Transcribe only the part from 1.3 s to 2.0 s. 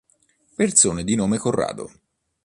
Corrado